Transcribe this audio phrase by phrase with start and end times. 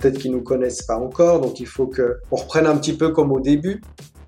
[0.00, 3.10] peut-être qu'ils nous connaissent pas encore, donc il faut que on reprenne un petit peu
[3.10, 3.82] comme au début,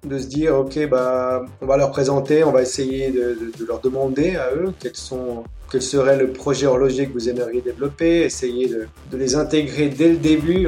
[0.06, 3.36] de se dire ok bah on va leur présenter, on va essayer de,
[3.66, 8.68] leur demander à eux sont quel serait le projet horloger que vous aimeriez développer, essayer
[8.68, 10.66] de, de les intégrer dès le début.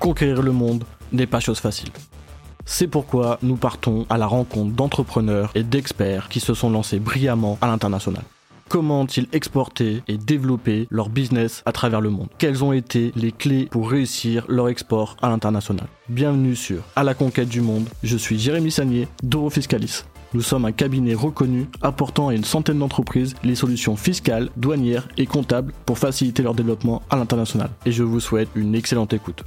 [0.00, 1.90] Conquérir le monde n'est pas chose facile.
[2.64, 7.58] C'est pourquoi nous partons à la rencontre d'entrepreneurs et d'experts qui se sont lancés brillamment
[7.60, 8.24] à l'international.
[8.70, 12.28] Comment ont-ils exporté et développé leur business à travers le monde?
[12.38, 15.88] Quelles ont été les clés pour réussir leur export à l'international?
[16.08, 17.88] Bienvenue sur À la conquête du monde.
[18.04, 20.04] Je suis Jérémy Sagnier d'Euro Fiscalis.
[20.34, 25.26] Nous sommes un cabinet reconnu apportant à une centaine d'entreprises les solutions fiscales, douanières et
[25.26, 27.70] comptables pour faciliter leur développement à l'international.
[27.86, 29.42] Et je vous souhaite une excellente écoute.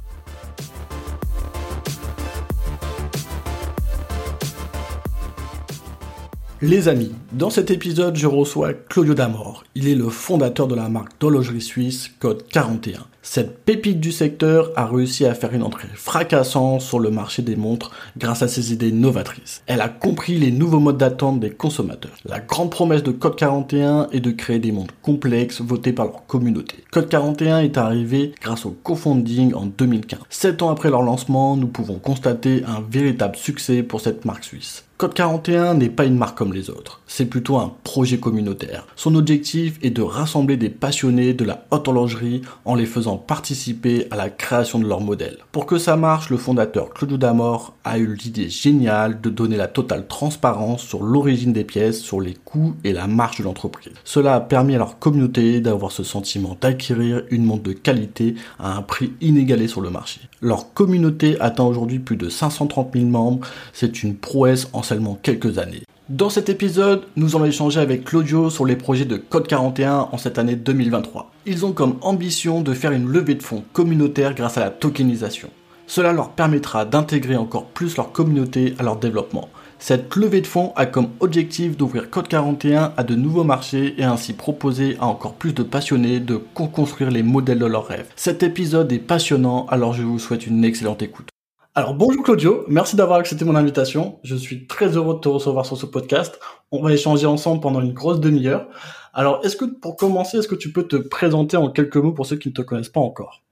[6.66, 9.64] Les amis, dans cet épisode, je reçois Claudio Damor.
[9.74, 13.00] Il est le fondateur de la marque d'horlogerie suisse Code 41.
[13.20, 17.56] Cette pépite du secteur a réussi à faire une entrée fracassante sur le marché des
[17.56, 19.62] montres grâce à ses idées novatrices.
[19.66, 22.16] Elle a compris les nouveaux modes d'attente des consommateurs.
[22.24, 26.24] La grande promesse de Code 41 est de créer des montres complexes votées par leur
[26.26, 26.76] communauté.
[26.90, 30.20] Code 41 est arrivé grâce au co-funding en 2015.
[30.30, 34.84] Sept ans après leur lancement, nous pouvons constater un véritable succès pour cette marque suisse.
[34.96, 38.86] Code 41 n'est pas une marque comme les autres, c'est plutôt un projet communautaire.
[38.94, 44.06] Son objectif est de rassembler des passionnés de la haute horlogerie en les faisant participer
[44.12, 45.38] à la création de leur modèle.
[45.50, 49.66] Pour que ça marche, le fondateur Claudio Damor a eu l'idée géniale de donner la
[49.66, 53.94] totale transparence sur l'origine des pièces, sur les coûts et la marge de l'entreprise.
[54.04, 58.76] Cela a permis à leur communauté d'avoir ce sentiment d'acquérir une montre de qualité à
[58.76, 60.20] un prix inégalé sur le marché.
[60.40, 65.58] Leur communauté atteint aujourd'hui plus de 530 000 membres, c'est une prouesse en seulement quelques
[65.58, 65.82] années.
[66.10, 70.18] Dans cet épisode, nous allons échanger avec Claudio sur les projets de Code 41 en
[70.18, 71.32] cette année 2023.
[71.46, 75.48] Ils ont comme ambition de faire une levée de fonds communautaire grâce à la tokenisation.
[75.86, 79.48] Cela leur permettra d'intégrer encore plus leur communauté à leur développement.
[79.78, 84.04] Cette levée de fonds a comme objectif d'ouvrir Code 41 à de nouveaux marchés et
[84.04, 88.08] ainsi proposer à encore plus de passionnés de construire les modèles de leurs rêves.
[88.16, 91.33] Cet épisode est passionnant, alors je vous souhaite une excellente écoute.
[91.76, 94.20] Alors bonjour Claudio, merci d'avoir accepté mon invitation.
[94.22, 96.38] Je suis très heureux de te recevoir sur ce podcast.
[96.70, 98.68] On va échanger ensemble pendant une grosse demi-heure.
[99.12, 102.26] Alors est-ce que pour commencer, est-ce que tu peux te présenter en quelques mots pour
[102.26, 103.42] ceux qui ne te connaissent pas encore?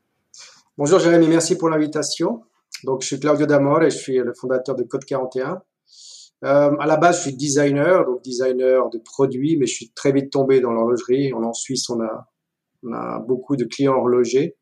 [0.78, 2.44] Bonjour Jérémy, merci pour l'invitation.
[2.84, 5.60] Donc je suis Claudio Damor et je suis le fondateur de Code 41.
[6.44, 10.12] Euh, à la base, je suis designer, donc designer de produits, mais je suis très
[10.12, 11.32] vite tombé dans l'horlogerie.
[11.32, 12.28] En Suisse, on a,
[12.84, 14.54] on a beaucoup de clients horlogers.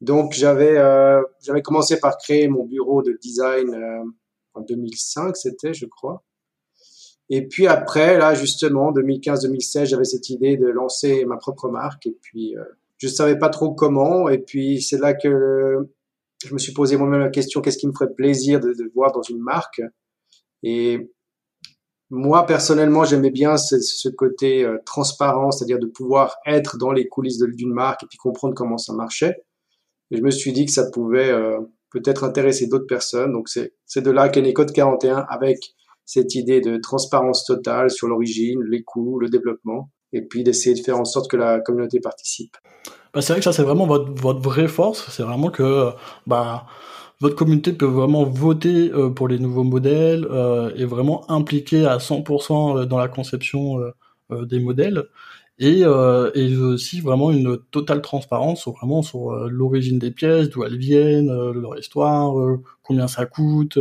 [0.00, 4.04] Donc j'avais euh, j'avais commencé par créer mon bureau de design euh,
[4.54, 6.24] en 2005, c'était, je crois.
[7.28, 12.06] Et puis après, là justement, 2015-2016, j'avais cette idée de lancer ma propre marque.
[12.06, 12.64] Et puis euh,
[12.98, 14.28] je savais pas trop comment.
[14.28, 15.88] Et puis c'est là que
[16.44, 19.12] je me suis posé moi-même la question qu'est-ce qui me ferait plaisir de, de voir
[19.12, 19.80] dans une marque?
[20.62, 21.10] Et
[22.10, 27.08] moi personnellement, j'aimais bien ce, ce côté euh, transparent, c'est-à-dire de pouvoir être dans les
[27.08, 29.36] coulisses d'une marque et puis comprendre comment ça marchait.
[30.10, 31.58] Et je me suis dit que ça pouvait euh,
[31.90, 33.32] peut-être intéresser d'autres personnes.
[33.32, 35.58] Donc c'est de là qu'est né Code 41 avec
[36.04, 40.80] cette idée de transparence totale sur l'origine, les coûts, le développement, et puis d'essayer de
[40.80, 42.56] faire en sorte que la communauté participe.
[43.12, 45.90] Bah, c'est vrai que ça c'est vraiment votre, votre vraie force, c'est vraiment que
[46.26, 46.66] bah
[47.20, 51.96] votre communauté peut vraiment voter euh, pour les nouveaux modèles euh, et vraiment impliquer à
[51.96, 53.80] 100% dans la conception
[54.30, 55.04] des modèles
[55.58, 60.50] et, euh, et aussi vraiment une totale transparence sur vraiment sur euh, l'origine des pièces,
[60.50, 63.78] d'où elles viennent, euh, leur histoire, euh, combien ça coûte.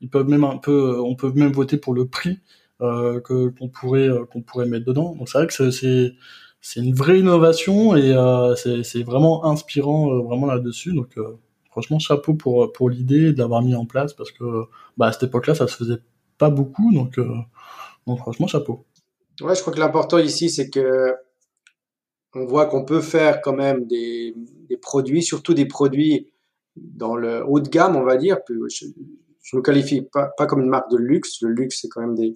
[0.00, 2.40] ils peuvent même un peu, on peut même voter pour le prix
[2.80, 5.14] que qu'on pourrait qu'on pourrait mettre dedans.
[5.16, 6.12] Donc c'est vrai que c'est
[6.60, 8.14] c'est une vraie innovation et
[8.56, 10.92] c'est vraiment inspirant vraiment là-dessus.
[10.94, 11.16] Donc
[11.70, 14.44] franchement chapeau pour pour l'idée de l'avoir mis en place parce que
[14.96, 15.98] bah à cette époque-là ça se faisait
[16.38, 17.18] pas beaucoup donc
[18.06, 18.84] donc franchement chapeau.
[19.40, 21.14] Ouais, je crois que l'important ici, c'est que
[22.34, 24.34] on voit qu'on peut faire quand même des,
[24.68, 26.30] des, produits, surtout des produits
[26.76, 28.38] dans le haut de gamme, on va dire.
[28.48, 31.40] Je ne qualifie pas, pas comme une marque de luxe.
[31.42, 32.34] Le luxe, c'est quand même des,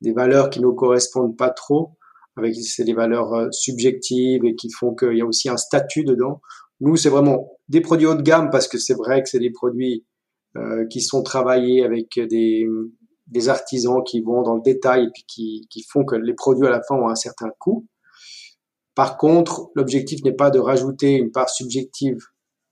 [0.00, 1.96] des valeurs qui nous correspondent pas trop.
[2.36, 6.04] Avec c'est des valeurs euh, subjectives et qui font qu'il y a aussi un statut
[6.04, 6.40] dedans.
[6.80, 9.50] Nous, c'est vraiment des produits haut de gamme parce que c'est vrai que c'est des
[9.50, 10.06] produits
[10.56, 12.66] euh, qui sont travaillés avec des,
[13.28, 16.66] des artisans qui vont dans le détail et puis qui, qui font que les produits
[16.66, 17.86] à la fin ont un certain coût.
[18.94, 22.18] Par contre, l'objectif n'est pas de rajouter une part subjective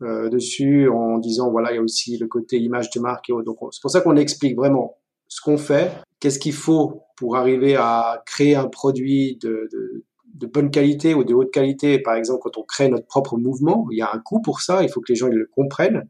[0.02, 3.32] euh, dessus en disant voilà il y a aussi le côté image de marque et
[3.32, 3.44] autres.
[3.44, 4.98] Donc c'est pour ça qu'on explique vraiment
[5.28, 10.04] ce qu'on fait, qu'est-ce qu'il faut pour arriver à créer un produit de, de,
[10.34, 11.98] de bonne qualité ou de haute qualité.
[11.98, 14.82] Par exemple, quand on crée notre propre mouvement, il y a un coût pour ça,
[14.82, 16.08] il faut que les gens le comprennent.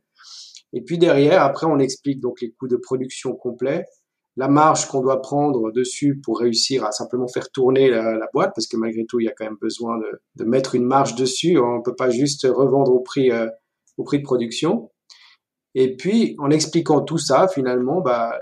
[0.73, 3.85] Et puis derrière, après, on explique donc les coûts de production complets,
[4.37, 8.67] la marge qu'on doit prendre dessus pour réussir à simplement faire tourner la, boîte, parce
[8.67, 11.59] que malgré tout, il y a quand même besoin de, mettre une marge dessus.
[11.59, 13.49] On ne peut pas juste revendre au prix, euh,
[13.97, 14.91] au prix de production.
[15.75, 18.39] Et puis, en expliquant tout ça, finalement, bah,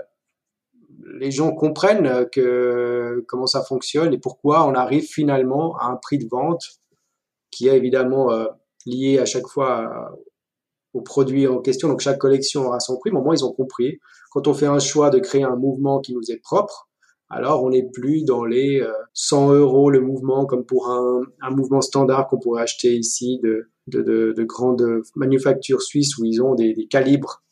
[1.19, 2.27] les gens comprennent
[3.27, 6.63] comment ça fonctionne et pourquoi on arrive finalement à un prix de vente
[7.51, 8.47] qui est évidemment euh,
[8.85, 10.17] lié à chaque fois
[10.93, 11.89] au produit en question.
[11.89, 13.11] Donc chaque collection aura son prix.
[13.11, 13.99] Au moins ils ont compris.
[14.35, 16.89] Quand on fait un choix de créer un mouvement qui nous est propre,
[17.29, 21.79] alors on n'est plus dans les 100 euh, euros le mouvement comme pour un, mouvement
[21.79, 27.45] standard qu'on pourrait acheter ici de, grandes manufactures suisses où ils ont des, des calibres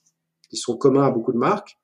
[0.50, 1.80] qui sont communs à beaucoup de marques.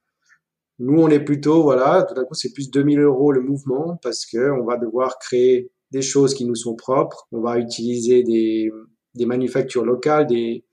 [0.79, 4.25] Nous, on est plutôt, voilà, tout d'un coup, c'est plus 2000 euros le mouvement parce
[4.25, 7.25] que on va devoir créer des choses qui nous sont propres.
[7.31, 8.69] On va utiliser des,
[9.15, 10.27] des manufactures locales,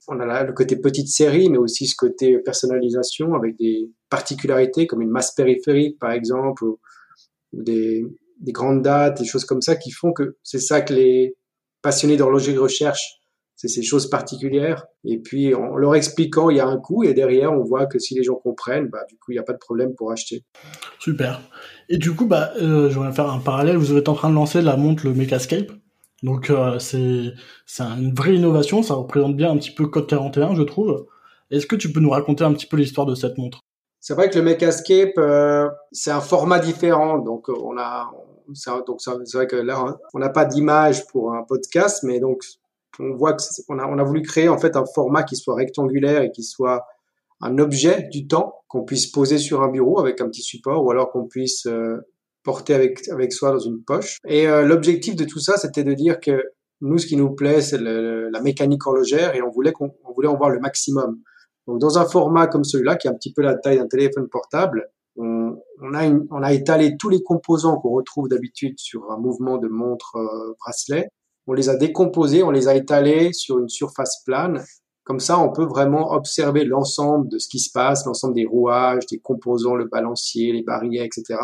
[0.09, 5.03] on a le côté petite série, mais aussi ce côté personnalisation avec des particularités comme
[5.03, 6.79] une masse périphérique, par exemple, ou,
[7.53, 8.05] des,
[8.41, 11.35] des grandes dates, des choses comme ça qui font que c'est ça que les
[11.81, 13.21] passionnés d'horlogerie recherchent
[13.56, 14.87] c'est ces choses particulières.
[15.05, 17.99] Et puis, en leur expliquant, il y a un coût, et derrière, on voit que
[17.99, 20.44] si les gens comprennent, bah, du coup, il n'y a pas de problème pour acheter.
[20.99, 21.41] Super.
[21.88, 23.79] Et du coup, bah, euh, je vais faire un parallèle.
[23.79, 25.73] Vous êtes en train de lancer la montre, le Mecascape.
[26.23, 27.33] Donc, euh, c'est,
[27.67, 28.83] c'est une vraie innovation.
[28.83, 31.07] Ça représente bien un petit peu Code 41, je trouve.
[31.51, 33.61] Est-ce que tu peux nous raconter un petit peu l'histoire de cette montre?
[34.01, 37.19] C'est vrai que le Mecascape, euh, c'est un format différent.
[37.19, 38.11] Donc, on a,
[38.87, 42.43] donc c'est vrai que là, on n'a pas d'image pour un podcast, mais donc
[42.99, 45.55] on voit que on a, on a voulu créer en fait un format qui soit
[45.55, 46.87] rectangulaire et qui soit
[47.41, 50.91] un objet du temps qu'on puisse poser sur un bureau avec un petit support ou
[50.91, 51.99] alors qu'on puisse euh,
[52.47, 54.17] porter avec avec soi dans une poche.
[54.27, 56.43] Et euh, l'objectif de tout ça, c'était de dire que
[56.81, 60.29] nous, ce qui nous plaît, c'est la mécanique horlogère et on voulait qu'on on voulait
[60.29, 61.21] en voir le maximum.
[61.67, 64.29] Donc dans un format comme celui-là, qui est un petit peu la taille d'un téléphone
[64.31, 69.19] portable, on, on, a on a étalé tous les composants qu'on retrouve d'habitude sur un
[69.19, 71.09] mouvement de montre euh, bracelet
[71.47, 74.65] on les a décomposés, on les a étalés sur une surface plane.
[75.05, 79.07] Comme ça, on peut vraiment observer l'ensemble de ce qui se passe, l'ensemble des rouages,
[79.07, 81.39] des composants, le balancier, les barilles, etc.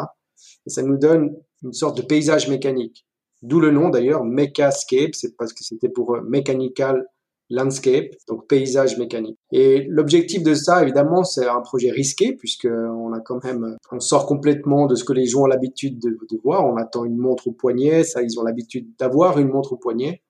[0.66, 3.06] Et ça nous donne une sorte de paysage mécanique.
[3.42, 7.06] D'où le nom d'ailleurs, Mechascape, c'est parce que c'était pour euh, Mechanical
[7.52, 9.38] landscape, donc paysage mécanique.
[9.52, 14.00] Et l'objectif de ça, évidemment, c'est un projet risqué puisque on a quand même, on
[14.00, 16.66] sort complètement de ce que les gens ont l'habitude de, voir.
[16.66, 20.22] On attend une montre au poignet, ça, ils ont l'habitude d'avoir une montre au poignet.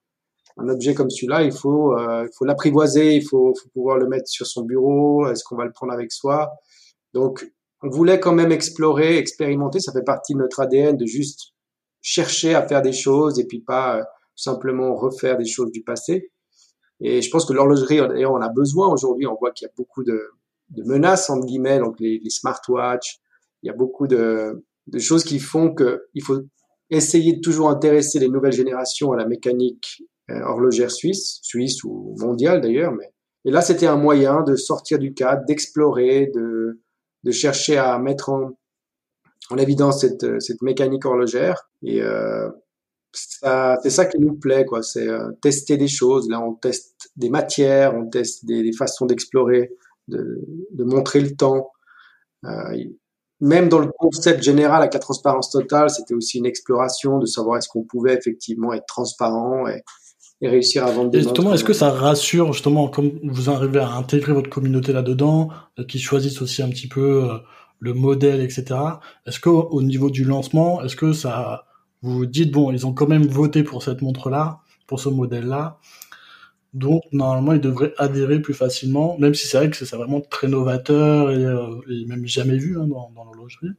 [0.57, 4.27] Un objet comme celui-là, il faut, euh, faut l'apprivoiser, il faut, faut pouvoir le mettre
[4.27, 5.27] sur son bureau.
[5.27, 6.51] Est-ce qu'on va le prendre avec soi?
[7.13, 7.49] Donc,
[7.83, 9.79] on voulait quand même explorer, expérimenter.
[9.79, 11.53] Ça fait partie de notre ADN de juste
[12.01, 14.03] chercher à faire des choses et puis pas euh,
[14.35, 16.31] simplement refaire des choses du passé.
[17.01, 19.27] Et je pense que l'horlogerie, d'ailleurs, on a besoin aujourd'hui.
[19.27, 20.19] On voit qu'il y a beaucoup de,
[20.85, 23.19] menaces, entre guillemets, donc les, les smartwatches.
[23.61, 26.39] Il y a beaucoup de, de choses qui font qu'il faut
[26.89, 32.15] essayer de toujours intéresser les nouvelles générations à la mécanique euh, horlogère suisse, suisse ou
[32.19, 32.93] mondiale d'ailleurs.
[32.93, 33.11] Mais
[33.45, 36.79] et là, c'était un moyen de sortir du cadre, d'explorer, de,
[37.23, 38.51] de chercher à mettre en,
[39.49, 41.69] en évidence cette, cette mécanique horlogère.
[41.81, 42.49] Et euh,
[43.13, 44.81] c'est ça qui nous plaît, quoi.
[44.81, 46.29] C'est euh, tester des choses.
[46.29, 49.71] Là, on teste des matières, on teste des, façons d'explorer,
[50.07, 50.41] de,
[50.79, 51.71] montrer le temps.
[52.45, 52.83] Euh,
[53.39, 57.57] même dans le concept général avec la transparence totale, c'était aussi une exploration de savoir
[57.57, 59.65] est-ce qu'on pouvait effectivement être transparent
[60.43, 63.79] et réussir à vendre des et justement, est-ce que ça rassure justement comme vous arrivez
[63.79, 67.37] à intégrer votre communauté là-dedans, euh, qui choisissent aussi un petit peu euh,
[67.79, 68.75] le modèle, etc.
[69.25, 71.65] Est-ce que au niveau du lancement, est-ce que ça
[72.01, 75.79] vous vous dites bon, ils ont quand même voté pour cette montre-là, pour ce modèle-là,
[76.73, 80.47] donc normalement ils devraient adhérer plus facilement, même si c'est vrai que c'est vraiment très
[80.47, 83.69] novateur et, euh, même jamais vu hein, dans, dans l'horlogerie,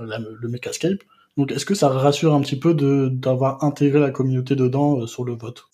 [0.00, 1.02] euh, le Mecascape.
[1.36, 5.24] Donc est-ce que ça rassure un petit peu d'avoir intégré la communauté dedans euh, sur
[5.24, 5.68] le vote?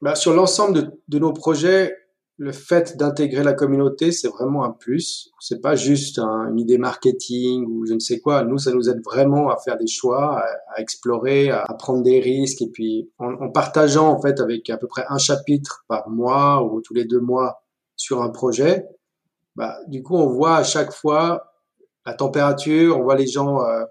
[0.00, 1.96] Bah, Sur l'ensemble de, nos projets,
[2.36, 5.30] le fait d'intégrer la communauté, c'est vraiment un plus.
[5.40, 8.44] C'est pas juste une idée marketing ou je ne sais quoi.
[8.44, 10.42] Nous, ça nous aide vraiment à faire des choix,
[10.74, 12.62] à, explorer, à, prendre des risques.
[12.62, 16.80] Et puis, en, partageant en fait avec à peu près un chapitre par mois ou
[16.80, 17.62] tous les deux mois
[17.96, 18.86] sur un projet,
[19.54, 21.52] bah, du coup, on voit à chaque fois
[22.06, 23.84] la température, on voit les gens euh,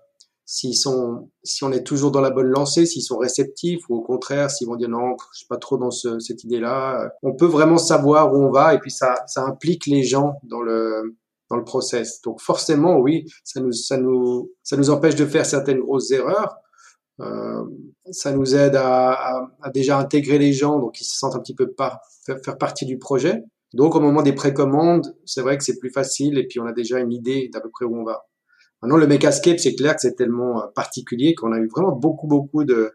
[0.45, 4.01] s'ils sont, si on est toujours dans la bonne lancée, s'ils sont réceptifs ou au
[4.01, 7.11] contraire, s'ils vont dire non, je suis pas trop dans ce, cette idée-là.
[7.23, 10.61] On peut vraiment savoir où on va et puis ça, ça implique les gens dans
[10.61, 11.15] le,
[11.49, 12.21] dans le process.
[12.21, 16.57] Donc forcément, oui, ça nous, ça nous, ça nous empêche de faire certaines grosses erreurs.
[17.21, 17.63] Euh,
[18.11, 21.39] ça nous aide à, à, à, déjà intégrer les gens, donc ils se sentent un
[21.39, 23.43] petit peu par, faire, faire partie du projet.
[23.73, 26.73] Donc au moment des précommandes, c'est vrai que c'est plus facile et puis on a
[26.73, 28.25] déjà une idée d'à peu près où on va.
[28.83, 32.27] Maintenant le Mecascape, c'est clair que c'est tellement euh, particulier qu'on a eu vraiment beaucoup
[32.27, 32.93] beaucoup de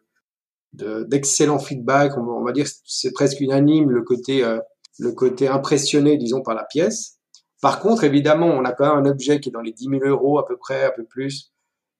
[0.75, 2.17] d'excellents feedbacks.
[2.19, 4.61] On, va dire c'est presque unanime le côté euh,
[4.99, 7.19] le côté impressionné, disons, par la pièce.
[7.61, 10.05] Par contre, évidemment, on a quand même un objet qui est dans les 10 000
[10.05, 11.53] euros à peu près, un peu plus.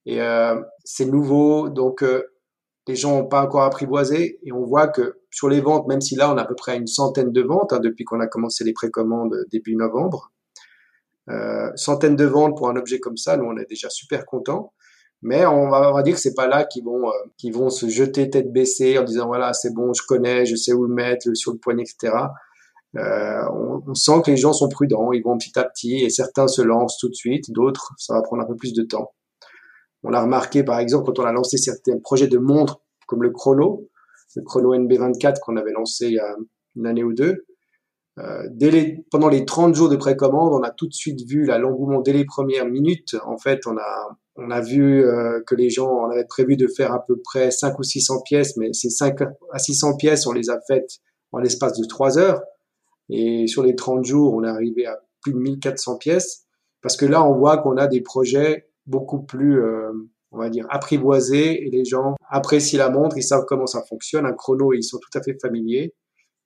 [0.05, 2.23] Et euh, c'est nouveau, donc euh,
[2.87, 4.39] les gens n'ont pas encore apprivoisé.
[4.43, 6.77] Et on voit que sur les ventes, même si là, on a à peu près
[6.77, 10.31] une centaine de ventes hein, depuis qu'on a commencé les précommandes début novembre,
[11.29, 14.73] euh, centaines de ventes pour un objet comme ça, nous, on est déjà super contents.
[15.21, 17.69] Mais on va, on va dire que c'est pas là qu'ils vont, euh, qu'ils vont
[17.69, 20.93] se jeter tête baissée en disant voilà, c'est bon, je connais, je sais où le
[20.93, 22.15] mettre, sur le poignet, etc.
[22.95, 26.09] Euh, on, on, sent que les gens sont prudents, ils vont petit à petit, et
[26.09, 29.11] certains se lancent tout de suite, d'autres, ça va prendre un peu plus de temps.
[30.03, 33.31] On l'a remarqué, par exemple, quand on a lancé certains projets de montres, comme le
[33.31, 33.89] chrono,
[34.35, 36.35] le chrono NB24 qu'on avait lancé il y a
[36.75, 37.45] une année ou deux.
[38.19, 41.45] Euh, dès les, pendant les 30 jours de précommande, on a tout de suite vu
[41.45, 43.15] l'engouement dès les premières minutes.
[43.25, 46.67] En fait, on a, on a vu euh, que les gens, on avait prévu de
[46.67, 49.21] faire à peu près 5 ou 600 pièces, mais ces 5
[49.51, 50.99] à 600 pièces, on les a faites
[51.31, 52.41] en l'espace de 3 heures.
[53.09, 56.45] Et sur les 30 jours, on est arrivé à plus de 1400 pièces.
[56.81, 59.91] Parce que là, on voit qu'on a des projets beaucoup plus, euh,
[60.31, 64.25] on va dire, apprivoisés et les gens apprécient la montre, ils savent comment ça fonctionne.
[64.25, 65.93] Un chrono, ils sont tout à fait familiers.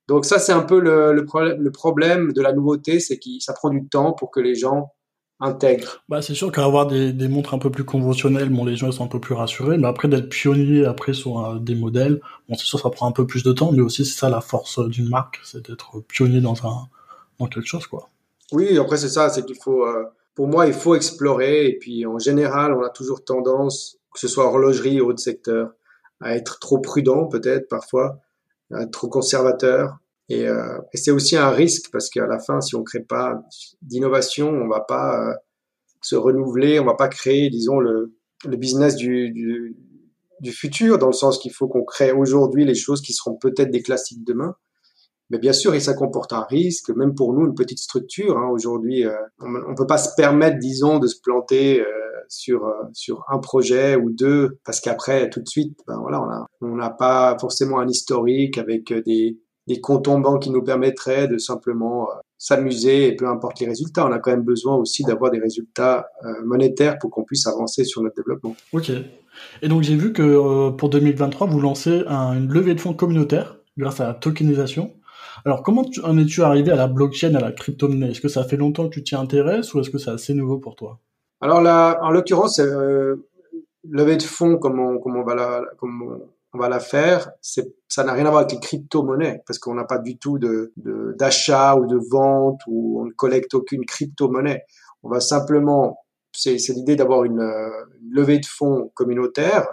[0.08, 3.54] Donc ça, c'est un peu le, le, le, problème de la nouveauté, c'est que ça
[3.54, 4.92] prend du temps pour que les gens
[5.40, 6.02] intègrent.
[6.08, 9.04] Bah, c'est sûr qu'avoir des, des montres un peu plus conventionnelles, bon, les gens sont
[9.04, 12.66] un peu plus rassurés, mais après d'être pionnier après sur euh, des modèles, bon, c'est
[12.66, 15.08] sûr ça prend un peu plus de temps, mais aussi c'est ça la force d'une
[15.08, 16.88] marque, c'est d'être pionnier dans un
[17.40, 18.08] dans quelque chose, quoi.
[18.52, 22.06] Oui, après c'est ça, c'est qu'il faut, euh, pour moi, il faut explorer, et puis
[22.06, 25.70] en général, on a toujours tendance, que ce soit horlogerie ou autre secteur,
[26.20, 28.20] à être trop prudent peut-être parfois,
[28.82, 29.98] être trop conservateur.
[30.28, 33.42] Et, euh, et c'est aussi un risque parce qu'à la fin, si on crée pas
[33.82, 35.34] d'innovation, on va pas euh,
[36.00, 38.14] se renouveler, on va pas créer, disons, le,
[38.46, 39.76] le business du, du,
[40.40, 43.70] du futur, dans le sens qu'il faut qu'on crée aujourd'hui les choses qui seront peut-être
[43.70, 44.54] des classiques demain.
[45.30, 48.38] Mais bien sûr, et ça comporte un risque, même pour nous, une petite structure.
[48.38, 51.86] Hein, aujourd'hui, euh, on ne peut pas se permettre, disons, de se planter euh,
[52.28, 56.76] sur euh, sur un projet ou deux, parce qu'après, tout de suite, ben voilà, on
[56.76, 62.08] n'a pas forcément un historique avec des des en banque qui nous permettraient de simplement
[62.10, 64.06] euh, s'amuser et peu importe les résultats.
[64.06, 67.84] On a quand même besoin aussi d'avoir des résultats euh, monétaires pour qu'on puisse avancer
[67.84, 68.54] sur notre développement.
[68.72, 68.90] Ok.
[69.62, 72.94] Et donc j'ai vu que euh, pour 2023, vous lancez un, une levée de fonds
[72.94, 74.92] communautaire grâce à la tokenisation.
[75.46, 78.10] Alors comment en es-tu arrivé à la blockchain, à la crypto-monnaie?
[78.10, 80.58] Est-ce que ça fait longtemps que tu t'y intéresses ou est-ce que c'est assez nouveau
[80.58, 81.00] pour toi?
[81.42, 83.26] Alors là, en l'occurrence, euh,
[83.90, 88.60] levée de fonds, comme on, va la, faire, ça n'a rien à voir avec les
[88.60, 90.72] crypto-monnaies, parce qu'on n'a pas du tout de,
[91.18, 94.64] d'achat ou de vente, ou on ne collecte aucune crypto-monnaie.
[95.02, 95.98] On va simplement,
[96.32, 99.66] c'est, l'idée d'avoir une, une, levée de fonds communautaire,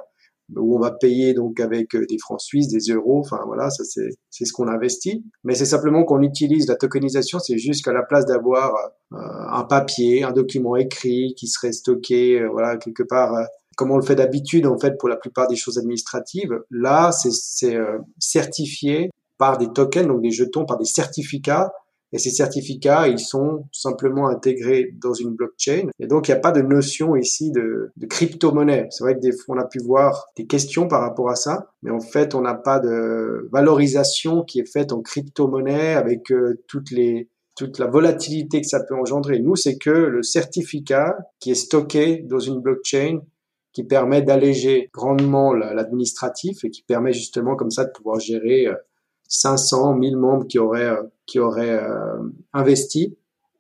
[0.55, 4.09] où on va payer donc avec des francs suisses, des euros, enfin voilà, ça c'est,
[4.29, 5.23] c'est ce qu'on investit.
[5.43, 8.73] Mais c'est simplement qu'on utilise la tokenisation, c'est juste qu'à la place d'avoir
[9.13, 9.17] euh,
[9.51, 13.43] un papier, un document écrit qui serait stocké, euh, voilà, quelque part euh,
[13.77, 16.59] comme on le fait d'habitude en fait pour la plupart des choses administratives.
[16.69, 21.71] Là, c'est euh, certifié par des tokens, donc des jetons, par des certificats.
[22.13, 25.87] Et ces certificats, ils sont simplement intégrés dans une blockchain.
[25.99, 28.87] Et donc, il n'y a pas de notion ici de, crypto-monnaie.
[28.89, 31.71] C'est vrai que des fois, on a pu voir des questions par rapport à ça,
[31.83, 36.61] mais en fait, on n'a pas de valorisation qui est faite en crypto-monnaie avec euh,
[36.67, 39.39] toutes les toute la volatilité que ça peut engendrer.
[39.39, 43.19] Nous, c'est que le certificat qui est stocké dans une blockchain
[43.73, 48.67] qui permet d'alléger grandement l'administratif et qui permet justement comme ça de pouvoir gérer
[49.31, 52.19] 500, euh, 1000 membres qui auraient, euh, qui auraient euh,
[52.53, 53.17] investi.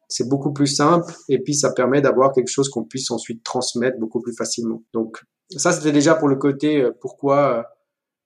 [0.07, 3.97] C'est beaucoup plus simple et puis ça permet d'avoir quelque chose qu'on puisse ensuite transmettre
[3.97, 4.83] beaucoup plus facilement.
[4.93, 5.23] Donc
[5.55, 7.65] ça c'était déjà pour le côté pourquoi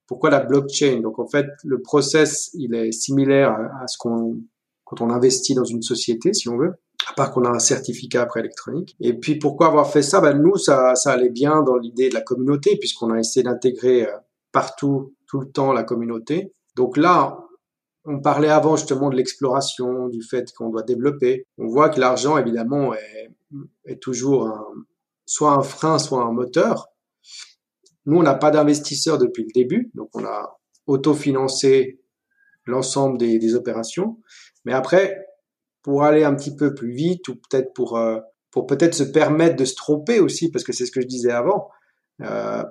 [0.08, 0.98] pourquoi la blockchain.
[1.00, 4.40] Donc en fait le process il est similaire à ce qu'on
[4.84, 6.74] quand on investit dans une société si on veut
[7.08, 8.96] à part qu'on a un certificat après électronique.
[9.00, 10.20] Et puis pourquoi avoir fait ça?
[10.20, 14.06] Ben Nous, ça, ça allait bien dans l'idée de la communauté, puisqu'on a essayé d'intégrer
[14.06, 14.16] euh,
[14.52, 16.52] partout, tout le temps, la communauté.
[16.76, 17.38] Donc là,
[18.04, 21.46] on parlait avant justement de l'exploration, du fait qu'on doit développer.
[21.58, 24.64] On voit que l'argent, évidemment, est, toujours un,
[25.24, 26.88] soit un frein, soit un moteur.
[28.04, 32.00] Nous, on n'a pas d'investisseurs depuis le début, donc on a autofinancé
[32.66, 34.20] l'ensemble des, des opérations.
[34.64, 35.26] Mais après,
[35.82, 38.18] pour aller un petit peu plus vite ou peut-être pour, euh,
[38.50, 41.32] pour peut-être se permettre de se tromper aussi, parce que c'est ce que je disais
[41.32, 41.70] avant.
[42.22, 42.62] Euh,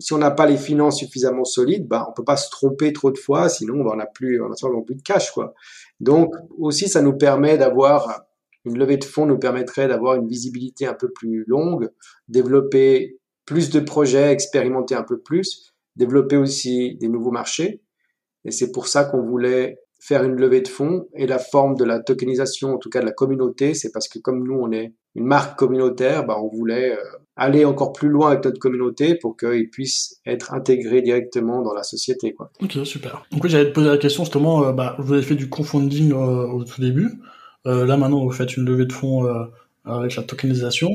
[0.00, 3.10] si on n'a pas les finances suffisamment solides, bah, on peut pas se tromper trop
[3.10, 5.54] de fois, sinon bah, on n'a plus, on a plus de cash, quoi.
[6.00, 8.24] Donc aussi, ça nous permet d'avoir
[8.64, 11.90] une levée de fonds nous permettrait d'avoir une visibilité un peu plus longue,
[12.28, 17.82] développer plus de projets, expérimenter un peu plus, développer aussi des nouveaux marchés.
[18.44, 21.84] Et c'est pour ça qu'on voulait faire une levée de fonds et la forme de
[21.84, 24.94] la tokenisation, en tout cas de la communauté, c'est parce que comme nous, on est
[25.14, 27.02] une marque communautaire, bah, on voulait euh,
[27.40, 31.82] aller encore plus loin avec notre communauté pour qu'ils puissent être intégrés directement dans la
[31.82, 32.34] société.
[32.34, 32.50] Quoi.
[32.62, 33.24] Ok, super.
[33.32, 36.46] Donc j'allais te poser la question justement, euh, bah, vous avez fait du crowdfunding euh,
[36.46, 37.10] au tout début.
[37.64, 39.26] là maintenant, vous faites une levée de fonds
[39.84, 40.90] avec la tokenisation.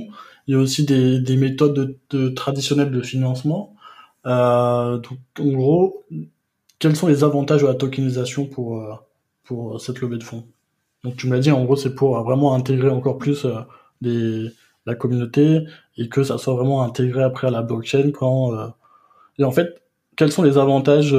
[0.47, 3.75] Il y a aussi des, des méthodes de, traditionnelles de financement.
[4.23, 6.03] donc en gros,
[6.79, 8.93] quels sont les avantages de la tokenisation pour, euh,
[9.43, 10.45] pour cette levée de fonds?
[11.03, 14.49] Donc tu m'as dit, en gros, c'est pour vraiment intégrer encore plus euh,
[14.85, 15.61] la communauté
[15.97, 18.53] et que ça soit vraiment intégré après à la blockchain quand...
[18.53, 18.67] Euh,
[19.37, 19.81] et en fait,
[20.15, 21.15] quels sont les avantages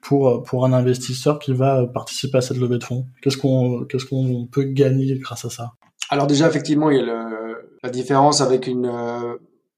[0.00, 3.06] pour, pour un investisseur qui va participer à cette levée de fonds?
[3.22, 5.74] Qu'est-ce qu'on qu'est-ce qu'on peut gagner grâce à ça?
[6.10, 7.28] Alors déjà, effectivement, il y a
[7.84, 8.90] la différence avec une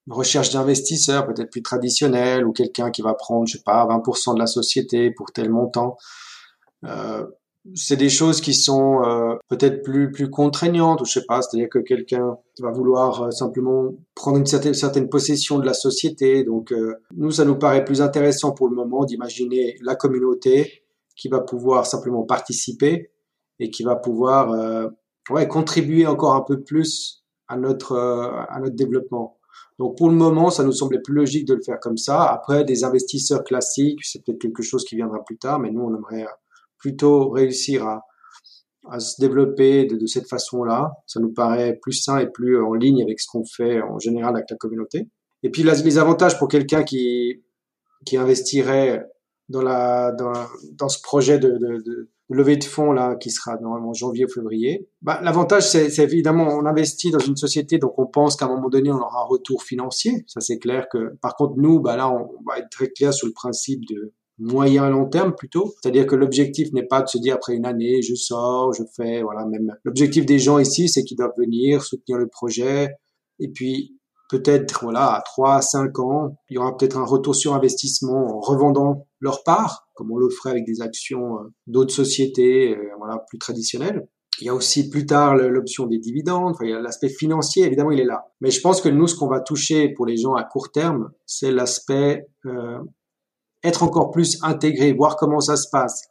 [0.09, 4.39] recherche d'investisseurs peut-être plus traditionnel ou quelqu'un qui va prendre, je sais pas, 20% de
[4.39, 5.97] la société pour tel montant.
[6.85, 7.27] Euh,
[7.75, 11.69] c'est des choses qui sont euh, peut-être plus plus contraignantes ou je sais pas, c'est-à-dire
[11.69, 16.43] que quelqu'un va vouloir euh, simplement prendre une certaine, certaine possession de la société.
[16.45, 20.85] Donc euh, nous, ça nous paraît plus intéressant pour le moment d'imaginer la communauté
[21.17, 23.11] qui va pouvoir simplement participer
[23.59, 24.89] et qui va pouvoir euh,
[25.29, 29.39] ouais, contribuer encore un peu plus à notre à notre développement.
[29.79, 32.25] Donc pour le moment, ça nous semblait plus logique de le faire comme ça.
[32.25, 35.95] Après, des investisseurs classiques, c'est peut-être quelque chose qui viendra plus tard, mais nous, on
[35.95, 36.27] aimerait
[36.81, 38.03] plutôt réussir à,
[38.91, 40.93] à se développer de, de cette façon-là.
[41.07, 44.35] Ça nous paraît plus sain et plus en ligne avec ce qu'on fait en général
[44.35, 45.09] avec la communauté.
[45.43, 47.43] Et puis les avantages pour quelqu'un qui,
[48.05, 49.07] qui investirait
[49.49, 50.33] dans, la, dans,
[50.73, 54.29] dans ce projet de, de, de levée de fonds là qui sera normalement janvier ou
[54.29, 54.89] février.
[55.03, 58.69] Bah, l'avantage c'est évidemment on investit dans une société donc on pense qu'à un moment
[58.69, 60.25] donné on aura un retour financier.
[60.27, 63.27] Ça c'est clair que par contre nous bah là on va être très clair sur
[63.27, 65.73] le principe de moyen long terme plutôt.
[65.81, 69.23] C'est-à-dire que l'objectif n'est pas de se dire après une année je sors, je fais
[69.23, 72.89] voilà même l'objectif des gens ici c'est qu'ils doivent venir soutenir le projet
[73.39, 74.01] et puis
[74.31, 78.37] peut-être voilà à 3 à 5 ans, il y aura peut-être un retour sur investissement
[78.37, 82.91] en revendant leur part, comme on le ferait avec des actions euh, d'autres sociétés euh,
[82.99, 84.07] voilà plus traditionnelles.
[84.41, 87.67] Il y a aussi plus tard l'option des dividendes, enfin, il y a l'aspect financier,
[87.67, 88.25] évidemment, il est là.
[88.41, 91.11] Mais je pense que nous, ce qu'on va toucher pour les gens à court terme,
[91.27, 92.79] c'est l'aspect euh,
[93.63, 96.09] être encore plus intégré, voir comment ça se passe.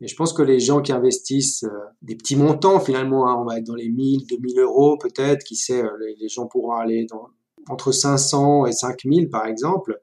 [0.00, 3.44] Et je pense que les gens qui investissent euh, des petits montants, finalement, hein, on
[3.44, 7.06] va être dans les 1000, 2000 euros peut-être, qui sait, les, les gens pourront aller
[7.10, 7.28] dans,
[7.68, 10.00] entre 500 et 5000 par exemple,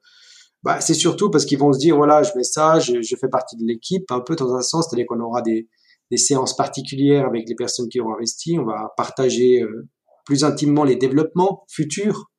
[0.64, 3.30] bah, c'est surtout parce qu'ils vont se dire, voilà, je mets ça, je, je fais
[3.30, 5.68] partie de l'équipe, un peu dans un sens, c'est-à-dire qu'on aura des,
[6.12, 9.88] des, séances particulières avec les personnes qui ont investi, on va partager euh,
[10.26, 12.32] plus intimement les développements futurs,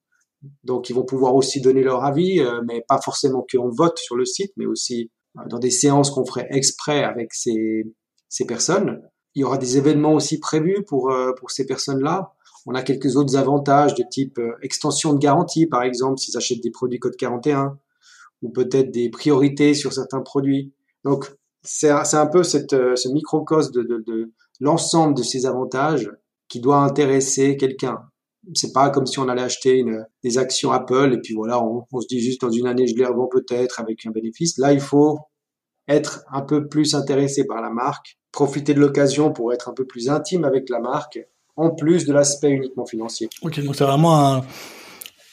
[0.64, 4.16] donc ils vont pouvoir aussi donner leur avis, euh, mais pas forcément qu'on vote sur
[4.16, 7.84] le site, mais aussi euh, dans des séances qu'on ferait exprès avec ces,
[8.28, 9.00] ces personnes.
[9.34, 12.32] Il y aura des événements aussi prévus pour, pour ces personnes-là.
[12.70, 16.62] On a quelques autres avantages de type euh, extension de garantie, par exemple, s'ils achètent
[16.62, 17.78] des produits code 41,
[18.42, 20.74] ou peut-être des priorités sur certains produits.
[21.02, 26.10] Donc, c'est un, peu cette, euh, ce microcosme de, de l'ensemble de ces avantages
[26.48, 28.02] qui doit intéresser quelqu'un.
[28.54, 29.84] C'est pas comme si on allait acheter
[30.22, 33.04] des actions Apple et puis voilà, on, se dit juste dans une année je les
[33.04, 34.58] revends peut-être avec un bénéfice.
[34.58, 35.18] Là, il faut
[35.86, 39.86] être un peu plus intéressé par la marque, profiter de l'occasion pour être un peu
[39.86, 41.18] plus intime avec la marque
[41.56, 43.28] en plus de l'aspect uniquement financier.
[43.42, 44.44] Ok, donc c'est vraiment un,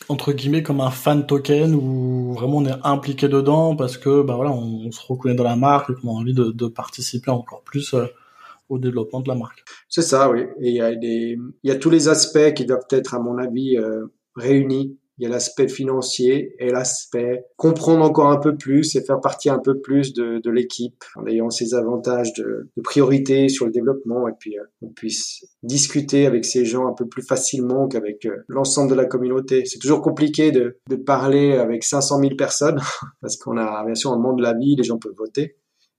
[0.10, 4.36] entre guillemets comme un fan token où vraiment on est impliqué dedans parce que bah
[4.36, 7.62] voilà on, se reconnaît dans la marque et qu'on a envie de, de participer encore
[7.63, 8.06] plus euh,
[8.69, 9.63] au développement de la marque.
[9.89, 10.41] C'est ça, oui.
[10.62, 13.19] Et il y a des, il y a tous les aspects qui doivent être à
[13.19, 18.58] mon avis euh, réunis il y a l'aspect financier et l'aspect comprendre encore un peu
[18.58, 22.69] plus et faire partie un peu plus de, de l'équipe en ayant ces avantages de,
[22.75, 26.93] de, priorité sur le développement et puis euh, on puisse discuter avec ces gens un
[26.93, 29.63] peu plus facilement qu'avec euh, l'ensemble de la communauté.
[29.65, 32.82] C'est toujours compliqué de, de parler avec 500 000 personnes
[33.21, 35.56] parce qu'on a bien sûr un monde de la vie, les gens peuvent voter.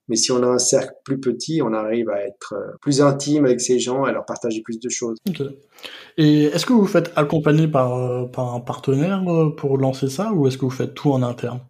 [0.08, 3.44] Mais si on a un cercle plus petit, on arrive à être euh, plus intime
[3.44, 5.18] avec ces gens et à leur partager plus de choses.
[6.16, 10.32] Et est-ce que vous faites accompagner par, euh, par un partenaire euh, pour lancer ça
[10.32, 11.60] ou est-ce que vous faites tout en interne?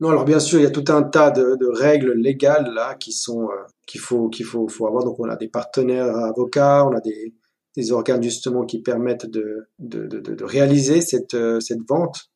[0.00, 2.94] Non, alors bien sûr, il y a tout un tas de, de règles légales là
[2.94, 3.48] qui sont
[3.86, 5.04] qu'il faut qu'il faut, faut avoir.
[5.04, 7.34] Donc on a des partenaires avocats, on a des,
[7.76, 12.30] des organes justement qui permettent de, de, de, de réaliser cette, cette vente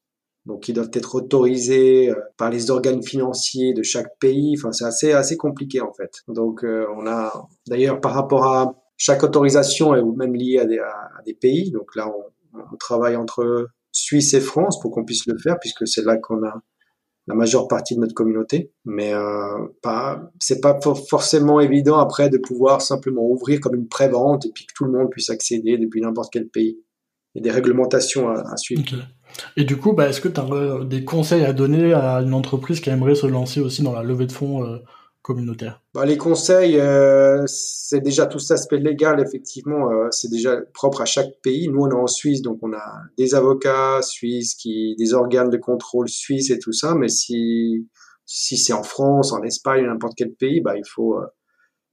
[0.47, 4.55] donc qui doivent être autorisés euh, par les organes financiers de chaque pays.
[4.59, 6.23] Enfin, c'est assez assez compliqué en fait.
[6.29, 10.67] Donc, euh, on a d'ailleurs par rapport à chaque autorisation est même liée à
[11.25, 11.71] des, pays.
[11.73, 15.89] Donc là, on, on, travaille entre Suisse et France pour qu'on puisse le faire, puisque
[15.89, 16.63] c'est là qu'on a
[17.27, 18.73] la majeure partie de notre communauté.
[18.85, 20.79] Mais euh, pas, c'est pas
[21.09, 24.93] forcément évident après de pouvoir simplement ouvrir comme une pré-vente et puis que tout le
[24.93, 26.79] monde puisse accéder depuis n'importe quel pays.
[27.35, 28.83] Il y a des réglementations à, suivre.
[29.57, 32.81] Et du coup, bah, est-ce que tu as des conseils à donner à une entreprise
[32.81, 34.79] qui aimerait se lancer aussi dans la levée de fonds euh,
[35.23, 35.81] communautaire?
[35.95, 41.01] Bah, Les conseils, euh, c'est déjà tout cet aspect légal, effectivement, euh, c'est déjà propre
[41.01, 41.69] à chaque pays.
[41.69, 46.09] Nous, on est en Suisse, donc on a des avocats suisses, des organes de contrôle
[46.09, 47.89] suisses et tout ça, mais si,
[48.27, 51.27] si c'est en France, en Espagne, n'importe quel pays, bah, il faut, euh,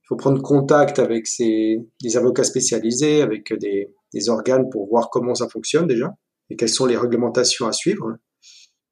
[0.02, 5.48] il faut prendre contact avec des avocats spécialisés, avec des organes pour voir comment ça
[5.48, 6.12] fonctionne déjà
[6.50, 8.16] et quelles sont les réglementations à suivre.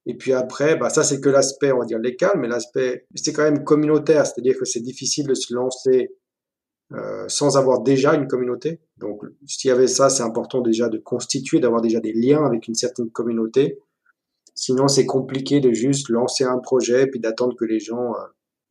[0.06, 3.32] Et puis après, bah ça c'est que l'aspect, on va dire légal, mais l'aspect, c'est
[3.32, 6.16] quand même communautaire, c'est-à-dire que c'est difficile de se lancer
[6.94, 8.80] euh, sans avoir déjà une communauté.
[8.96, 12.68] Donc s'il y avait ça, c'est important déjà de constituer, d'avoir déjà des liens avec
[12.68, 13.78] une certaine communauté.
[14.54, 18.26] Sinon, c'est compliqué de juste lancer un projet puis d'attendre que les gens euh,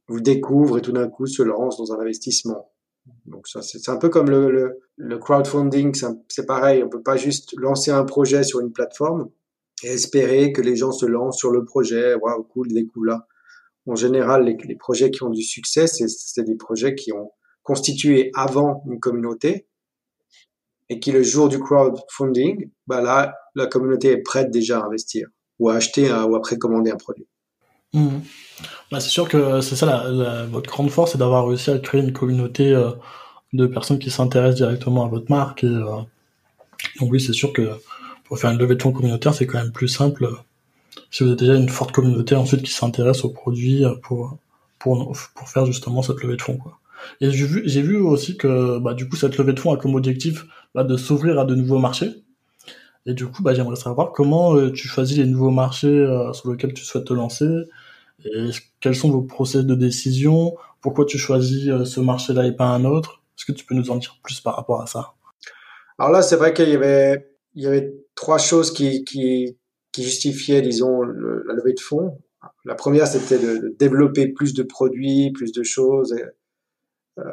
[0.08, 2.72] vous découvrent et tout d'un coup se lancent dans un investissement.
[3.26, 5.94] Donc ça, c'est un peu comme le, le, le crowdfunding,
[6.30, 6.84] c'est pareil.
[6.84, 9.30] On peut pas juste lancer un projet sur une plateforme
[9.84, 12.16] et espérer que les gens se lancent sur le projet.
[12.16, 13.28] Waouh, cool, des là.
[13.86, 17.32] En général, les, les, projets qui ont du succès, c'est des projets qui ont
[17.64, 19.68] constitué avant une communauté
[20.90, 25.28] et qui, le jour du crowdfunding, bah là, la communauté est prête déjà à investir
[25.60, 27.28] ou à acheter ou à précommander un produit.
[27.94, 28.20] Mmh.
[28.92, 32.02] Bah, c'est sûr que c'est ça la, votre grande force, c'est d'avoir réussi à créer
[32.02, 32.92] une communauté euh,
[33.54, 35.64] de personnes qui s'intéressent directement à votre marque.
[35.64, 36.02] Et, euh,
[37.00, 37.70] donc oui, c'est sûr que
[38.26, 40.36] pour faire une levée de fonds communautaire, c'est quand même plus simple euh,
[41.12, 44.38] si vous avez déjà une forte communauté ensuite qui s'intéresse aux produits euh, pour,
[44.80, 46.58] pour, pour faire justement cette levée de fonds.
[46.58, 46.80] Quoi.
[47.22, 49.78] Et j'ai vu, j'ai vu aussi que bah, du coup cette levée de fonds a
[49.78, 50.46] comme objectif
[50.76, 52.12] bah, de s'ouvrir à de nouveaux marchés.
[53.08, 56.74] Et du coup, bah, j'aimerais savoir comment euh, tu choisis les nouveaux marchés sur lesquels
[56.74, 57.48] tu souhaites te lancer,
[58.80, 63.24] quels sont vos process de décision, pourquoi tu choisis ce marché-là et pas un autre?
[63.38, 65.14] Est-ce que tu peux nous en dire plus par rapport à ça?
[65.98, 69.58] Alors là, c'est vrai qu'il y avait il y avait trois choses qui, qui,
[69.92, 72.20] qui justifiaient, disons, la levée de fonds.
[72.66, 76.16] La première, c'était de, développer plus de produits, plus de choses,
[77.18, 77.24] euh,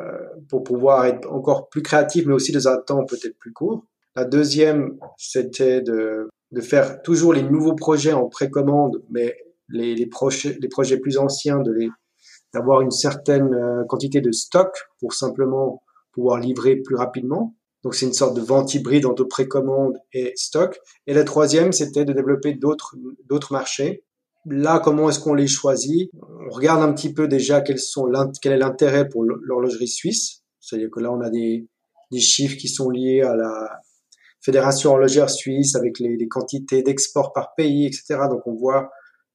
[0.49, 3.85] pour pouvoir être encore plus créatif, mais aussi dans un temps peut-être plus court.
[4.17, 9.37] La deuxième, c'était de, de faire toujours les nouveaux projets en précommande, mais
[9.69, 11.89] les, projets, les projets plus anciens, de les
[12.53, 17.57] d'avoir une certaine euh, quantité de stock pour simplement pouvoir livrer plus rapidement.
[17.83, 20.79] Donc c'est une sorte de vente hybride entre précommande et stock.
[21.09, 22.95] Et la troisième, c'était de développer d'autres
[23.29, 24.05] d'autres marchés.
[24.47, 26.11] Là, comment est-ce qu'on les choisit?
[26.15, 30.43] On regarde un petit peu déjà quels sont quel est l'intérêt pour l'horlogerie suisse.
[30.61, 31.67] C'est-à-dire que là, on a des,
[32.13, 33.81] des chiffres qui sont liés à la
[34.45, 38.17] Fédération horlogère suisse avec les, les quantités d'export par pays, etc.
[38.29, 38.91] Donc on voit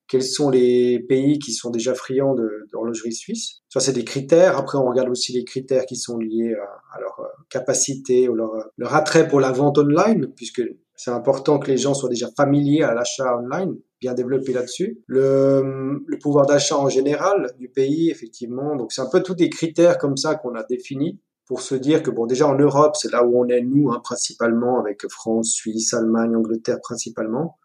[0.09, 2.35] quels sont les pays qui sont déjà friands
[2.73, 3.61] d'horlogerie suisse.
[3.69, 4.57] Ça, c'est des critères.
[4.57, 6.55] Après, on regarde aussi les critères qui sont liés
[6.93, 10.63] à, leur euh, capacité ou leur, leur, attrait pour la vente online, puisque
[10.95, 14.99] c'est important que les gens soient déjà familiers à l'achat online, bien développés là-dessus.
[15.05, 18.75] Le, le pouvoir d'achat en général du pays, effectivement.
[18.75, 21.19] Donc, c'est un peu tous des critères comme ça qu'on a définis
[21.49, 23.99] pour se dire que bon déjà en Europe c'est là où on est nous hein,
[24.01, 27.57] principalement avec France, Suisse, Allemagne, Angleterre principalement.